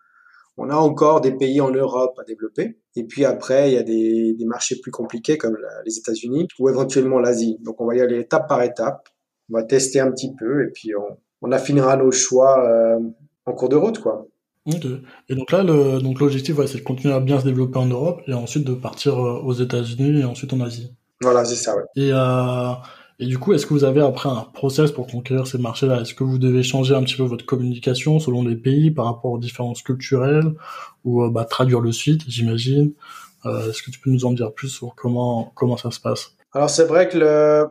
[0.57, 2.79] On a encore des pays en Europe à développer.
[2.95, 6.69] Et puis après, il y a des, des marchés plus compliqués comme les États-Unis ou
[6.69, 7.59] éventuellement l'Asie.
[7.65, 9.09] Donc on va y aller étape par étape.
[9.51, 12.99] On va tester un petit peu et puis on, on affinera nos choix euh,
[13.47, 14.27] en cours de route, quoi.
[14.67, 18.23] Et donc là, le, donc l'objectif, c'est de continuer à bien se développer en Europe
[18.27, 20.95] et ensuite de partir euh, aux États-Unis et ensuite en Asie.
[21.21, 21.77] Voilà, c'est ça.
[21.77, 21.83] Ouais.
[21.97, 22.73] Et euh,
[23.21, 26.01] et du coup, est-ce que vous avez après un process pour conquérir ces marchés-là?
[26.01, 29.31] Est-ce que vous devez changer un petit peu votre communication selon les pays par rapport
[29.31, 30.53] aux différences culturelles
[31.05, 32.93] ou euh, bah, traduire le site, j'imagine?
[33.47, 36.35] Euh, Est-ce que tu peux nous en dire plus sur comment comment ça se passe?
[36.53, 37.67] Alors c'est vrai que le,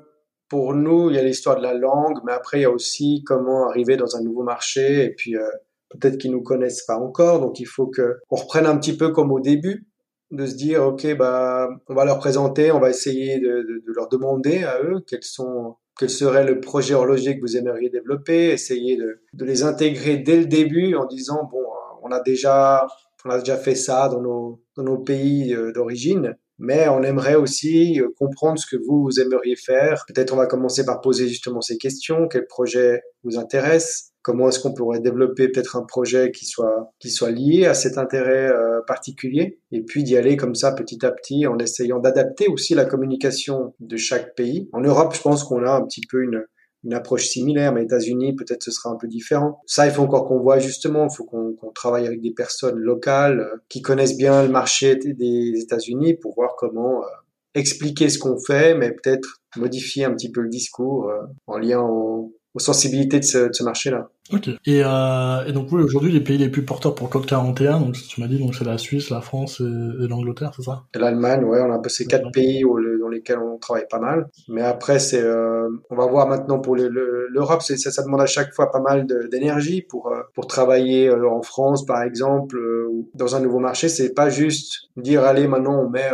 [0.47, 3.23] pour nous, il y a l'histoire de la langue, mais après il y a aussi
[3.25, 5.41] comment arriver dans un nouveau marché et puis euh,
[5.89, 9.09] peut-être qu'ils nous connaissent pas encore, donc il faut que on reprenne un petit peu
[9.11, 9.87] comme au début
[10.33, 14.63] de se dire ok bah on va leur présenter, on va essayer de, leur demander
[14.63, 19.21] à eux quels sont quel serait le projet horloger que vous aimeriez développer, essayer de,
[19.45, 21.63] les intégrer dès le début en disant bon
[22.01, 22.87] on a déjà
[23.25, 27.35] on a déjà fait ça dans nos dans nos pays euh, d'origine, mais on aimerait
[27.35, 30.05] aussi euh, comprendre ce que vous, aimeriez faire.
[30.07, 34.59] Peut-être on va commencer par poser justement ces questions, quel projet vous intéresse, comment est-ce
[34.59, 38.81] qu'on pourrait développer peut-être un projet qui soit qui soit lié à cet intérêt euh,
[38.87, 39.59] particulier?
[39.71, 43.73] Et puis d'y aller comme ça petit à petit en essayant d'adapter aussi la communication
[43.79, 44.69] de chaque pays.
[44.73, 46.43] En Europe, je pense qu'on a un petit peu une
[46.83, 49.61] une approche similaire, mais États-Unis, peut-être ce sera un peu différent.
[49.65, 53.39] Ça, il faut encore qu'on voit justement, il faut qu'on travaille avec des personnes locales
[53.39, 57.07] euh, qui connaissent bien le marché des États-Unis pour voir comment euh,
[57.55, 61.11] expliquer ce qu'on fait, mais peut-être modifier un petit peu le discours
[61.45, 64.09] en lien au, aux sensibilités de ce, de ce marché-là.
[64.31, 64.49] Ok.
[64.65, 67.93] Et, euh, et donc oui, aujourd'hui, les pays les plus porteurs pour Code 41, donc
[67.93, 70.83] tu m'as dit, donc c'est la Suisse, la France et, et l'Angleterre, c'est ça?
[70.95, 73.87] Et l'Allemagne, ouais, on a un peu ces quatre pays où, dans lesquels on travaille
[73.89, 74.29] pas mal.
[74.47, 78.71] Mais après, c'est, euh, on va voir maintenant pour l'Europe, ça, demande à chaque fois
[78.71, 83.41] pas mal d'énergie pour euh, pour travailler euh, en France, par exemple, ou dans un
[83.41, 83.89] nouveau marché.
[83.89, 86.09] C'est pas juste dire allez, maintenant on met,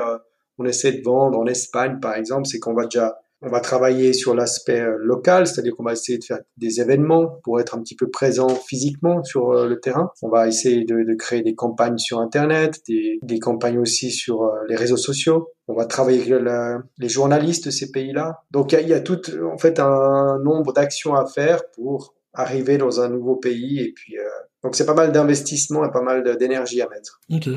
[0.58, 2.48] on essaie de vendre en Espagne, par exemple.
[2.48, 6.26] C'est qu'on va déjà on va travailler sur l'aspect local, c'est-à-dire qu'on va essayer de
[6.26, 10.12] faire des événements pour être un petit peu présent physiquement sur le terrain.
[10.22, 14.98] On va essayer de, créer des campagnes sur Internet, des, campagnes aussi sur les réseaux
[14.98, 15.48] sociaux.
[15.70, 18.42] On va travailler avec les journalistes de ces pays-là.
[18.52, 23.00] Donc il y a, tout en fait un nombre d'actions à faire pour arriver dans
[23.00, 24.16] un nouveau pays et puis
[24.64, 27.22] donc c'est pas mal d'investissement et pas mal d'énergie à mettre.
[27.32, 27.48] Ok.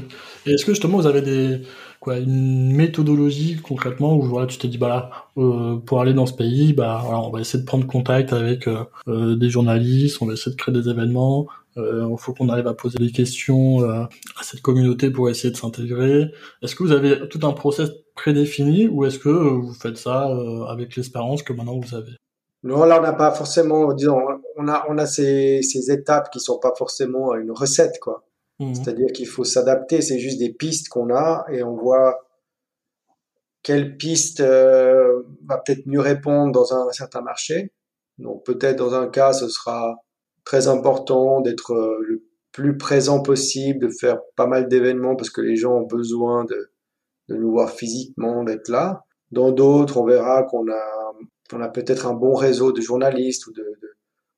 [0.46, 1.62] Et est-ce que justement vous avez des
[1.98, 6.27] quoi une méthodologie concrètement où voilà tu te dis bah là euh, pour aller dans
[6.27, 10.18] ce pays bah voilà, on va essayer de prendre contact avec euh, euh des journalistes,
[10.20, 13.11] on va essayer de créer des événements, euh, il faut qu'on arrive à poser des
[13.11, 14.05] questions euh,
[14.39, 16.31] à cette communauté pour essayer de s'intégrer.
[16.63, 20.29] Est-ce que vous avez tout un process prédéfini ou est-ce que vous faites ça
[20.69, 22.13] avec l'espérance que maintenant vous avez?
[22.65, 24.21] Non, là, on n'a pas forcément, disons,
[24.57, 28.25] on a, on a ces, ces étapes qui sont pas forcément une recette, quoi.
[28.61, 28.75] Mmh.
[28.75, 32.21] C'est-à-dire qu'il faut s'adapter, c'est juste des pistes qu'on a et on voit
[33.63, 37.73] quelle piste euh, va peut-être mieux répondre dans un, certain marché.
[38.19, 39.97] Donc peut-être dans un cas, ce sera
[40.45, 45.41] très important d'être euh, le plus présent possible, de faire pas mal d'événements parce que
[45.41, 46.71] les gens ont besoin de,
[47.29, 49.05] de nous voir physiquement, d'être là.
[49.31, 51.03] Dans d'autres, on verra qu'on a
[51.53, 53.67] on a peut-être un bon réseau de journalistes ou de,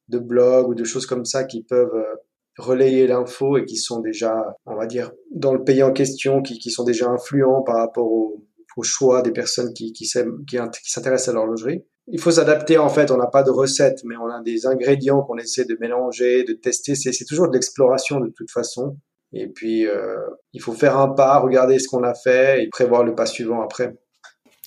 [0.09, 2.15] de, blogs ou de choses comme ça qui peuvent euh,
[2.59, 4.35] relayer l'info et qui sont déjà,
[4.67, 8.11] on va dire, dans le pays en question, qui, qui sont déjà influents par rapport
[8.11, 8.45] au,
[8.77, 11.85] au choix des personnes qui, qui, qui s'intéressent à l'horlogerie.
[12.09, 15.23] Il faut s'adapter en fait, on n'a pas de recette, mais on a des ingrédients
[15.23, 16.95] qu'on essaie de mélanger, de tester.
[16.95, 18.97] C'est, toujours de l'exploration de toute façon.
[19.33, 20.17] Et puis, euh,
[20.53, 23.63] il faut faire un pas, regarder ce qu'on a fait et prévoir le pas suivant
[23.63, 23.97] après.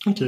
[0.05, 0.23] Ok.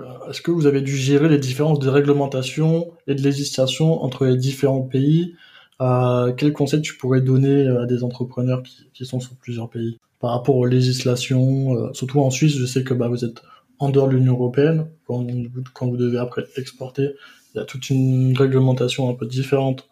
[0.00, 4.26] Euh, est-ce que vous avez dû gérer les différences de réglementation et de législation entre
[4.26, 5.34] les différents pays?
[5.80, 10.30] Euh, Quel conseil tu pourrais donner à des entrepreneurs qui, sont sur plusieurs pays par
[10.30, 13.42] rapport aux législations euh, Surtout en Suisse, je sais que bah, vous êtes
[13.84, 14.88] en dehors de l'Union européenne.
[15.06, 17.14] Quand, vous devez après exporter,
[17.54, 19.88] il y a toute une réglementation un peu différente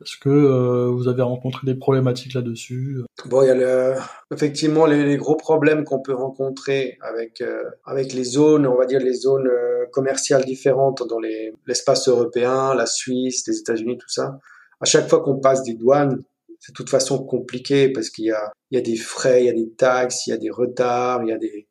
[0.00, 3.00] est-ce que euh, vous avez rencontré des problématiques là-dessus?
[3.26, 3.96] Bon, il y a
[4.32, 9.00] effectivement les, gros problèmes qu'on peut rencontrer avec euh, avec les zones, on va dire
[9.00, 14.38] les zones euh, commerciales différentes dans les l'espace européen, la Suisse, les États-Unis, tout ça.
[14.80, 16.22] À chaque fois qu'on passe des douanes,
[16.60, 19.46] c'est de toute façon compliqué parce qu'il y a il y a des frais, il
[19.46, 21.66] y a des taxes, il y a des retards, il y a des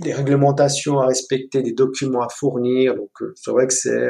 [0.00, 2.94] des réglementations à respecter, des documents à fournir.
[2.94, 4.08] Donc c'est vrai que c'est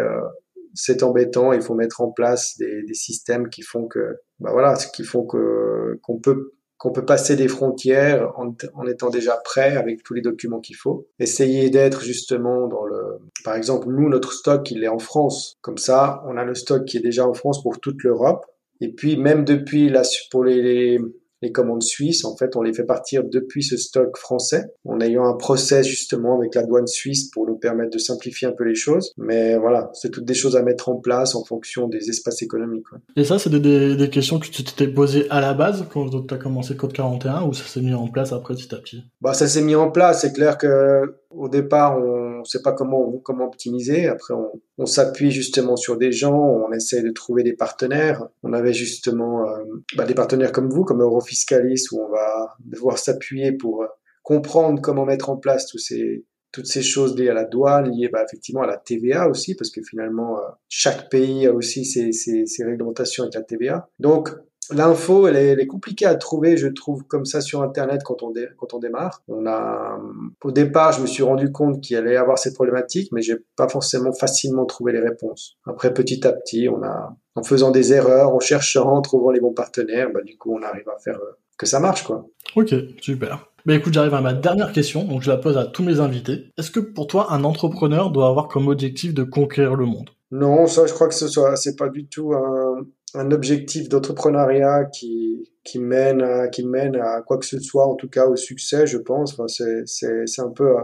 [0.77, 1.53] c'est embêtant.
[1.53, 5.25] Il faut mettre en place des, des systèmes qui font que, bah voilà, qui font
[5.25, 10.13] que qu'on peut qu'on peut passer des frontières en, en, étant déjà prêt avec tous
[10.13, 11.09] les documents qu'il faut.
[11.19, 15.55] Essayer d'être justement dans le, par exemple, nous notre stock il est en France.
[15.63, 18.45] Comme ça, on a le stock qui est déjà en France pour toute l'Europe.
[18.81, 20.99] Et puis même depuis la pour les
[21.43, 25.27] les commandes suisses, en fait, on les fait partir depuis ce stock français, en ayant
[25.27, 28.75] un process justement avec la douane suisse pour nous permettre de simplifier un peu les
[28.75, 29.13] choses.
[29.19, 32.87] Mais voilà, c'est toutes des choses à mettre en place en fonction des espaces économiques.
[33.17, 36.35] Et ça, c'est des, des, questions que tu t'étais posées à la base quand tu
[36.35, 39.05] as commencé Code 41 ou ça s'est mis en place après petit à petit?
[39.21, 40.23] Bah, ça s'est mis en place.
[40.23, 44.07] C'est clair que au départ, on sait pas comment, comment optimiser.
[44.07, 48.27] Après, on, on s'appuie justement sur des gens, on essaie de trouver des partenaires.
[48.43, 49.65] On avait justement euh,
[49.97, 53.87] bah, des partenaires comme vous, comme Eurofiscalis, où on va devoir s'appuyer pour euh,
[54.23, 58.63] comprendre comment mettre en place toutes ces choses liées à la douane, liées bah, effectivement
[58.63, 63.35] à la TVA aussi, parce que finalement, euh, chaque pays a aussi ses réglementations avec
[63.35, 63.89] la TVA.
[63.99, 64.31] Donc,
[64.71, 69.23] L'info, elle est, compliquée à trouver, je trouve, comme ça sur Internet quand on, démarre.
[69.29, 69.99] On a,
[70.43, 73.37] au départ, je me suis rendu compte qu'il allait y avoir cette problématique, mais j'ai
[73.57, 75.57] pas forcément facilement trouvé les réponses.
[75.67, 79.41] Après, petit à petit, on a, en faisant des erreurs, en cherchant, en trouvant les
[79.41, 82.27] bons partenaires, bah, du coup, on arrive à faire euh, que ça marche, quoi.
[82.55, 83.51] Ok, super.
[83.67, 86.53] Mais écoute, j'arrive à ma dernière question, donc je la pose à tous mes invités.
[86.57, 90.11] Est-ce que pour toi, un entrepreneur doit avoir comme objectif de conquérir le monde?
[90.31, 92.85] Non, ça, je crois que ce soit, c'est pas du tout un,
[93.15, 97.95] un objectif d'entrepreneuriat qui, qui mène à, qui mène à quoi que ce soit, en
[97.95, 99.33] tout cas au succès, je pense.
[99.39, 100.75] Enfin, c'est, un peu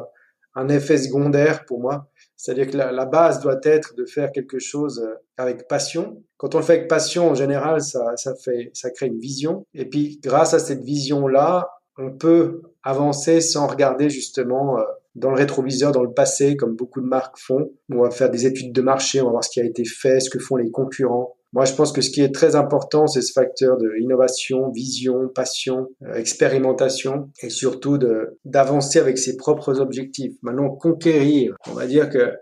[0.55, 2.09] un effet secondaire pour moi.
[2.37, 6.23] C'est-à-dire que la, la, base doit être de faire quelque chose avec passion.
[6.37, 9.65] Quand on le fait avec passion, en général, ça, ça fait, ça crée une vision.
[9.75, 14.83] Et puis, grâce à cette vision-là, on peut avancer sans regarder justement euh,
[15.15, 17.71] dans le rétroviseur, dans le passé, comme beaucoup de marques font.
[17.93, 20.21] On va faire des études de marché, on va voir ce qui a été fait,
[20.21, 21.37] ce que font les concurrents.
[21.53, 25.29] Moi, je pense que ce qui est très important, c'est ce facteur de innovation, vision,
[25.29, 27.99] passion, euh, expérimentation, et surtout
[28.45, 30.33] d'avancer avec ses propres objectifs.
[30.41, 32.33] Maintenant, conquérir, on va dire que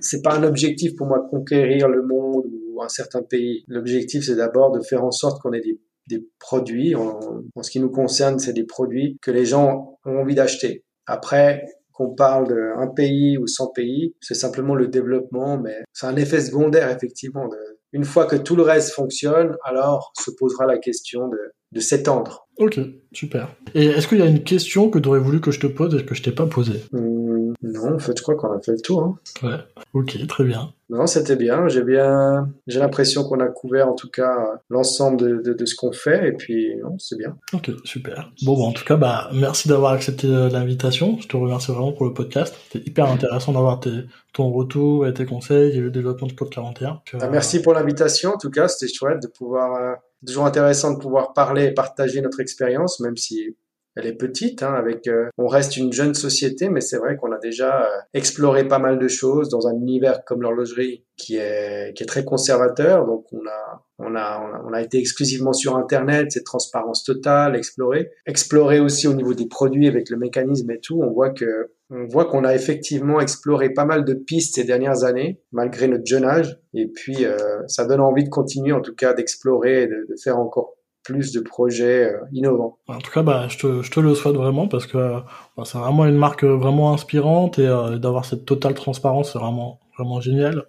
[0.00, 3.64] c'est pas un objectif pour moi conquérir le monde ou un certain pays.
[3.68, 6.94] L'objectif, c'est d'abord de faire en sorte qu'on ait des des produits.
[6.94, 7.20] En,
[7.62, 10.84] ce qui nous concerne, c'est des produits que les gens ont envie d'acheter.
[11.06, 11.64] Après,
[11.98, 16.40] qu'on parle d'un pays ou 100 pays, c'est simplement le développement, mais c'est un effet
[16.40, 17.48] secondaire, effectivement.
[17.48, 17.56] De,
[17.92, 21.38] une fois que tout le reste fonctionne, alors se posera la question de,
[21.72, 22.46] de s'étendre.
[22.56, 22.78] Ok,
[23.12, 23.48] super.
[23.74, 26.00] Et est-ce qu'il y a une question que tu aurais voulu que je te pose
[26.00, 26.84] et que je t'ai pas posée?
[26.92, 29.02] Mmh, Non, en fait, je crois qu'on a fait le tour.
[29.02, 29.18] Hein.
[29.42, 29.58] Ouais,
[29.92, 30.72] ok, très bien.
[30.90, 31.68] Non, c'était bien.
[31.68, 35.74] J'ai bien, j'ai l'impression qu'on a couvert en tout cas l'ensemble de, de, de, ce
[35.74, 37.36] qu'on fait et puis non, c'est bien.
[37.52, 38.30] Ok, super.
[38.44, 41.18] Bon, bon, en tout cas, bah merci d'avoir accepté l'invitation.
[41.20, 42.54] Je te remercie vraiment pour le podcast.
[42.70, 46.50] C'était hyper intéressant d'avoir tes, ton retour et tes conseils et le développement de Code
[46.50, 47.02] 41.
[47.04, 48.34] Que, ah, merci pour l'invitation.
[48.34, 49.74] En tout cas, c'était chouette de pouvoir.
[49.74, 49.94] Euh,
[50.26, 53.56] toujours intéressant de pouvoir parler et partager notre expérience, même si
[53.96, 57.32] elle est petite, hein, avec euh, on reste une jeune société, mais c'est vrai qu'on
[57.32, 61.96] a déjà euh, exploré pas mal de choses dans un univers comme l'horlogerie qui est
[61.96, 63.06] qui est très conservateur.
[63.06, 68.10] Donc on a on a on a, été exclusivement sur Internet, cette transparence totale, explorer,
[68.26, 71.00] explorer aussi au niveau des produits avec le mécanisme et tout.
[71.02, 75.04] On voit que on voit qu'on a effectivement exploré pas mal de pistes ces dernières
[75.04, 76.60] années, malgré notre jeune âge.
[76.74, 80.14] Et puis, euh, ça donne envie de continuer, en tout cas, d'explorer et de, de
[80.22, 80.77] faire encore
[81.12, 82.78] de projets euh, innovants.
[82.88, 85.20] En tout cas, bah, je, te, je te le souhaite vraiment parce que
[85.56, 89.80] bah, c'est vraiment une marque vraiment inspirante et euh, d'avoir cette totale transparence, c'est vraiment,
[89.96, 90.64] vraiment génial.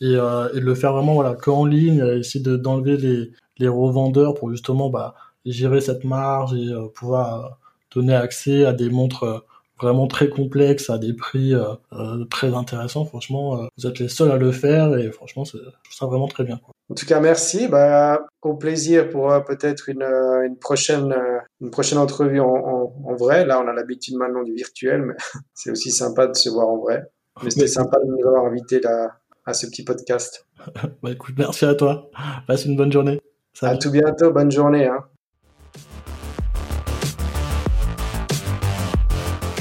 [0.00, 3.68] Et, euh, et, de le faire vraiment voilà, que en ligne, essayer d'enlever les, les
[3.68, 7.58] revendeurs pour justement bah, gérer cette marge et pouvoir
[7.94, 9.44] donner accès à des montres
[9.80, 13.04] vraiment très complexe à des prix euh, euh, très intéressants.
[13.04, 16.28] Franchement, euh, vous êtes les seuls à le faire et franchement, je trouve ça vraiment
[16.28, 16.58] très bien.
[16.58, 16.74] Quoi.
[16.88, 17.68] En tout cas, merci.
[17.68, 21.14] Bah, au plaisir pour peut-être une, une prochaine
[21.60, 23.44] une prochaine entrevue en, en, en vrai.
[23.44, 25.14] Là, on a l'habitude maintenant du virtuel, mais
[25.54, 27.10] c'est aussi sympa de se voir en vrai.
[27.42, 30.46] Mais c'était sympa de nous avoir invités là à ce petit podcast.
[31.02, 32.10] bah écoute, merci à toi.
[32.46, 33.20] Passe une bonne journée.
[33.52, 33.74] Salut.
[33.74, 34.32] À tout bientôt.
[34.32, 34.86] Bonne journée.
[34.86, 35.04] Hein.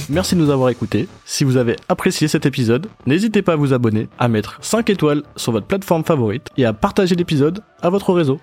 [0.10, 1.08] Merci de nous avoir écoutés.
[1.26, 5.24] Si vous avez apprécié cet épisode, n'hésitez pas à vous abonner, à mettre 5 étoiles
[5.36, 8.40] sur votre plateforme favorite et à partager l'épisode à votre réseau.